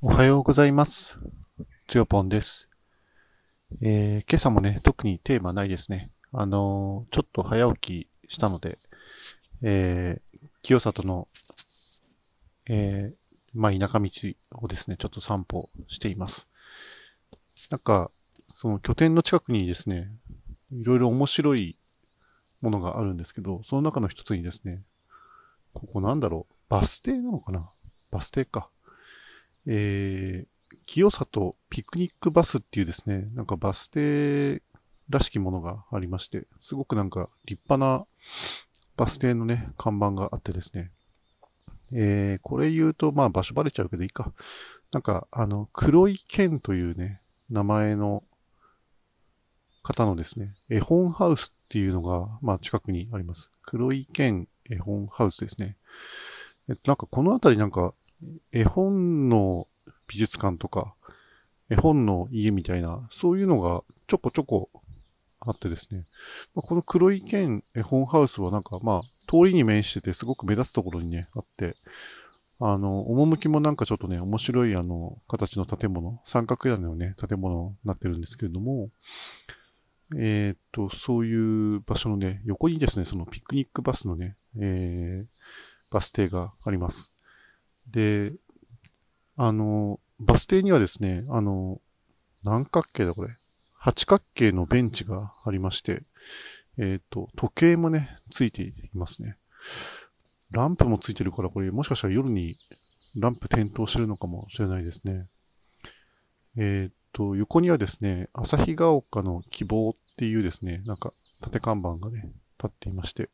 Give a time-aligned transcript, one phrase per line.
[0.00, 1.18] おはようございます。
[1.88, 2.68] つよぽんです。
[3.82, 6.12] えー、今朝もね、特にテーマないですね。
[6.30, 8.78] あのーちょっと早起きしたので、
[9.60, 11.26] えー、清里の、
[12.68, 13.16] えー、
[13.54, 14.08] まあ、田舎道
[14.52, 16.48] をですね、ちょっと散歩しています。
[17.68, 18.12] なんか、
[18.54, 20.12] その拠点の近くにですね、
[20.70, 21.76] いろいろ面白い
[22.60, 24.84] ものがあるんですけど、その中の一つにですね、
[25.74, 27.68] ここなんだろう、バス停なのかな？
[28.12, 28.70] バス停か。
[29.70, 34.62] えー、清里ピクニックバスっていうですね、なんかバス停
[35.10, 38.06] らしきものがありまして、すごくなんか立派な
[38.96, 40.90] バス停のね、看板があってですね、
[41.92, 44.32] えー、これ言うと、まあ場所バレちゃうけどいいか。
[44.90, 48.24] なんか、あの、黒い剣というね、名前の
[49.82, 53.50] 方のですね、絵本ハウスっていうのが、まあ近くにあります。
[53.62, 55.76] 黒い剣絵本ハウスですね。
[56.68, 57.94] えっと、なんかこの辺りなんか、
[58.52, 59.66] 絵本の
[60.06, 60.94] 美術館とか、
[61.70, 64.70] 絵本の家みたいな、そういうのがちょこちょこ
[65.40, 66.06] あってですね。
[66.54, 71.76] まあ、この黒い剣絵本ハウスはなんかまあ、通りに面しててすごく目立つところにね、あって、
[72.60, 78.88] あの、趣もなんかちょっとね、面白いあの、形の建物、三角屋根のね、建物になってるんですけれども、
[80.16, 87.14] えーっと、そういう場所のね、横にですね、そのピクニックバスのね、えー、バス停があります。
[87.90, 88.32] で、
[89.36, 91.80] あの、バス停にはですね、あの、
[92.42, 93.34] 何角形だこれ。
[93.78, 96.02] 八角形のベンチがありまして、
[96.78, 99.36] えっ、と、時計もね、ついていますね。
[100.50, 102.56] ランプもついてるから、これもしかしたら夜に
[103.16, 105.26] ランプ点灯してるのかもしれないですね。
[106.56, 113.30] えっ、と、横にはですね、旭ヶ丘の希望っていうですね、なんか、縦看板がね、立っていまして、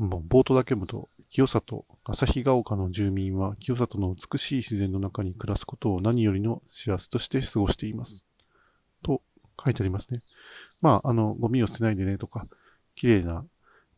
[0.00, 8.26] もう冒頭だけ読むと、清里、旭ヶ丘の住民は清里の美しい自然の中に暮らすことを何よりの幸せとして過ごしています。
[9.02, 9.20] と
[9.62, 10.20] 書いてありますね。
[10.80, 12.46] まあ、あの、ゴミを捨てないでねとか、
[12.94, 13.44] 綺麗な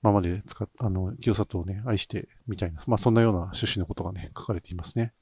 [0.03, 5.13] ままで使っ、あの、清里をね、愛してみたいな、まあそんなような趣旨のことがね、書かれていますね。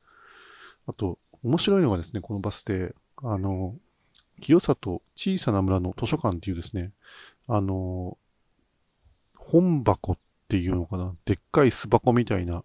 [0.87, 3.77] あと、面白いのがですね、このバス停、あの、
[4.41, 6.93] 清里小さな村の図書館っていうですね、
[7.47, 8.17] あの、
[9.37, 10.19] 本箱っ
[10.51, 12.65] ていうのかな、でっかい巣箱みたいな、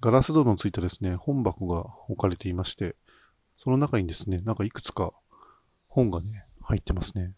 [0.00, 2.96] ガラス戸のついたですね、本箱が置かれていまして、
[3.56, 5.12] その中にですね、なんかいくつか
[5.86, 7.32] 本がね、入ってますね。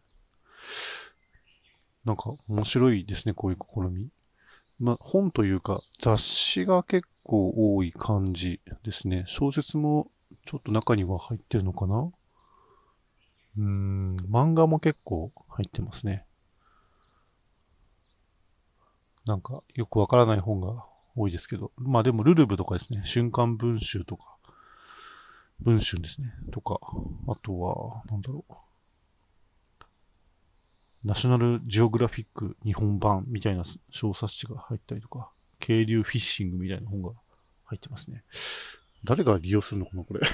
[2.06, 4.08] なんか面白いですね、こういう試み。
[4.78, 9.24] まあ、本というか雑誌が結構多い感じですね。
[9.26, 10.10] 小説も
[10.46, 12.10] ちょっと中には入ってるのかな
[13.58, 16.24] うーん、漫画も結構入ってますね。
[19.26, 20.84] なんかよくわからない本が
[21.16, 21.72] 多いですけど。
[21.76, 24.36] まあでもルルブとかですね、瞬間文集とか、
[25.60, 26.78] 文春ですね、とか、
[27.26, 28.52] あとは、なんだろう。
[31.04, 37.10] ナショナルジオグラフィック日本版みたいな小冊子が入ったりとか、渓流フィッシングみたいな本が
[37.64, 38.24] 入ってますね。
[39.04, 40.20] 誰が利用するのかな、これ。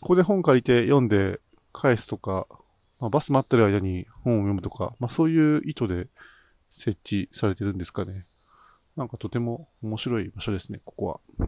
[0.00, 1.40] ここで本借りて読んで
[1.72, 2.46] 返すとか、
[3.00, 6.08] まあ、バス待ってる間に本を読むとか、まあそういう意図で
[6.70, 8.26] 設置されてるんですかね。
[8.96, 11.46] なんかとても面白い場所ですね、ここは。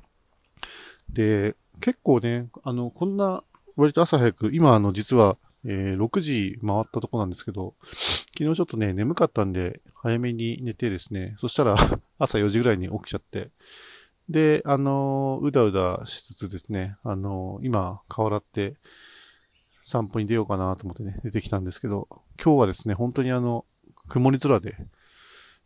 [1.09, 3.43] で、結構ね、あの、こんな
[3.77, 7.75] 割と朝早く、今あの実はえー6時回ったとこなんですけど、
[8.37, 11.77] 昨日ちょっとね、眠かったんで、早めに寝てですね、そしたら
[12.19, 13.51] 朝4時ぐらいに起きちゃって、
[14.29, 18.77] で、あのーうだうだしつつですね、あのー今、顔洗って、
[19.81, 22.09] 散歩に出ようかなと思ってね、出てきたんですけど、
[22.43, 23.65] 今日はですね、本当にあの、
[24.09, 24.77] 曇り空で、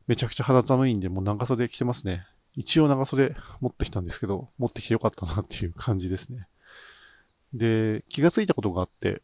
[0.06, 2.26] めちゃくちゃ肌寒いんで、もう長袖着てますね。
[2.54, 6.48] 一応長袖持ってきたんですけど、持ってきてよかったなっていう感じですね。
[7.52, 9.22] で、気がついたことがあって、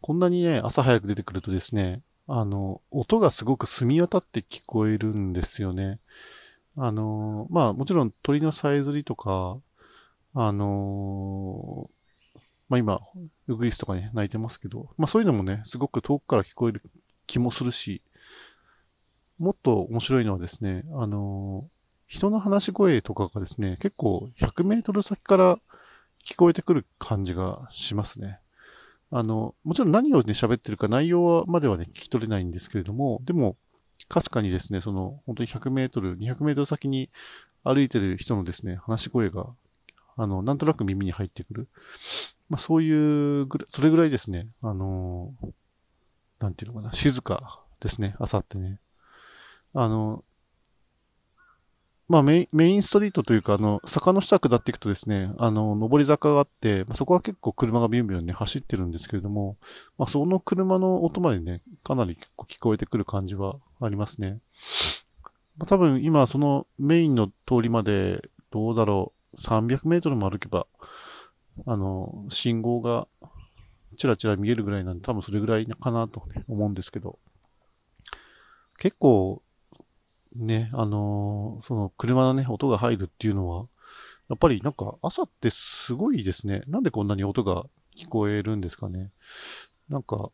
[0.00, 5.98] こんなにね、朝早く出てくるとですね、あの、音がすごく澄み渡って聞こえるんですよね。
[6.76, 9.58] あの、まあもちろん鳥のさえずりとか、
[10.34, 11.88] あの、
[12.68, 13.00] まあ今、
[13.46, 16.82] ウグイスとかね、鳴いてますけど、まあそういうのもね、すごく遠くから聞こえる
[17.26, 18.02] 気もするし、
[19.38, 21.68] もっと面白いのはですね、あの、
[22.06, 25.58] 人の話し声とかがですね、結構100メートル先から
[26.24, 28.40] 聞こえてくる感じがしますね。
[29.10, 33.56] あの、もちろん何をね、喋ってるか内容はまではね、聞き取れないんですけれども、でも、
[34.08, 37.10] かすかにですね、その、本当に100メートル、200メートル先に
[37.62, 39.46] 歩いてる人のですね、話し声が、
[40.16, 41.68] あの、なんとなく耳に入ってくる。
[42.48, 45.34] まあ、そういうぐらい、それぐらいですね、あの、
[46.38, 48.80] なんていうのかな、静かですね、朝ってね。
[49.74, 50.24] あの、
[52.08, 59.58] まあメイン、メインストリートというか、あの、坂の下下っていくとですね、あの、上り坂があって、まあ、そこは結構車がビュンビュンね、走ってるんですけれども、
[59.98, 64.40] まあ、その車の音までね、かなり結構聞こえてくる感じはありますね。
[65.58, 67.32] まあ、多分今、そのメインの通
[67.62, 70.66] りまで、どうだろう、300メートルも歩けば、
[71.66, 73.06] あの、信号が
[73.98, 77.18] チラチラ見えるぐらいなんで、多分それぐらいかなと、思うんですけど、
[78.78, 79.42] 結構、
[80.38, 83.66] ね、あのー、その車のね、音が入るっていうのは、
[84.28, 86.62] やっぱりなんか朝ってすごいですね。
[86.66, 87.64] なんでこんなに音が
[87.96, 89.10] 聞こえるんですかね。
[89.88, 90.30] なんか、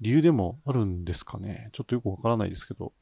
[0.00, 1.68] 理由でもあるんですかね。
[1.72, 2.92] ちょっとよくわからないですけど。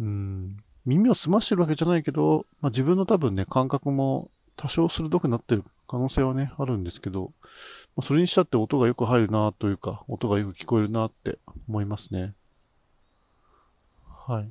[0.00, 0.56] うん。
[0.84, 7.32] 耳を澄ましてるわけじゃないけど、まあ、自分の多分ね、感覚も多少鋭くなってる可能性はね、あるんですけど、
[7.94, 11.38] まあ、それにしたって音がよく入るなというか、音がよく聞こえるなって
[11.68, 12.34] 思いますね。
[14.26, 14.50] はい。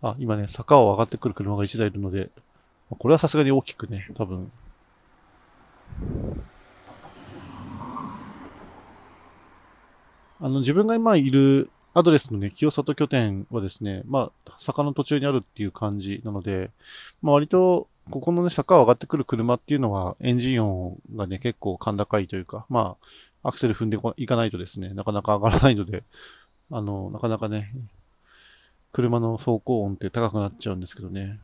[0.00, 2.30] あ、今ね、坂を上がってくる車が1台いるので、
[2.90, 4.50] これはさすがに大きくね、多分。
[10.40, 16.70] あの、自分が今いるアドレスのね、清里拠点はですね、まあ、坂の途中にあるっていう感じなので、
[17.22, 22.96] まあ割と、ここのね、坂を上がってくる車っていうのは、エンジン音がね、結構甲高いというか、ま
[23.42, 26.04] あ、アクセル踏んでいかないとですね、なかなか上がらないので、
[26.70, 27.72] あの、なかなかね、
[28.92, 31.38] 車の走行音って高くなっちゃうんですけどね。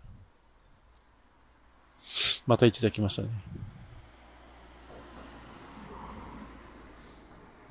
[2.46, 3.28] また1台来ましたね。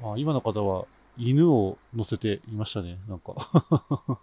[0.03, 0.85] あ今の方は
[1.17, 3.33] 犬を乗せていましたね、なんか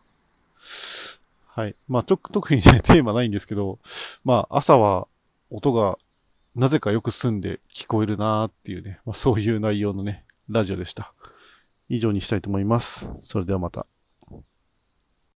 [1.47, 1.75] はい。
[1.88, 3.79] まあ、ちょ特にね、 テーマないんですけど、
[4.25, 5.08] まあ、朝は
[5.50, 5.99] 音が
[6.55, 11.12] なぜかよく澄んで聞こえるなーっていうね、まあ、そういう内容のね、ラジオでした。
[11.88, 13.11] 以上にしたいと思います。
[13.20, 13.87] それではまた。